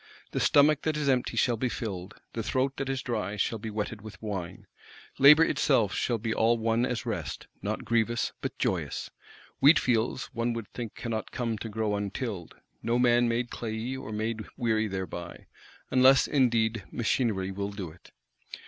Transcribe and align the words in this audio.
The 0.31 0.39
stomach 0.39 0.81
that 0.81 0.97
is 0.97 1.07
empty 1.07 1.37
shall 1.37 1.57
be 1.57 1.69
filled; 1.69 2.15
the 2.33 2.41
throat 2.41 2.77
that 2.77 2.89
is 2.89 3.03
dry 3.03 3.35
shall 3.37 3.59
be 3.59 3.69
wetted 3.69 4.01
with 4.01 4.19
wine. 4.19 4.65
Labour 5.19 5.43
itself 5.43 5.93
shall 5.93 6.17
be 6.17 6.33
all 6.33 6.57
one 6.57 6.87
as 6.87 7.05
rest; 7.05 7.45
not 7.61 7.85
grievous, 7.85 8.33
but 8.41 8.57
joyous. 8.57 9.11
Wheatfields, 9.59 10.31
one 10.33 10.53
would 10.53 10.69
think, 10.69 10.95
cannot 10.95 11.29
come 11.29 11.55
to 11.59 11.69
grow 11.69 11.95
untilled; 11.95 12.55
no 12.81 12.97
man 12.97 13.27
made 13.29 13.51
clayey, 13.51 13.95
or 13.95 14.11
made 14.11 14.43
weary 14.57 14.87
thereby;—unless 14.87 16.25
indeed 16.25 16.83
machinery 16.89 17.51
will 17.51 17.69
do 17.69 17.91
it? 17.91 18.11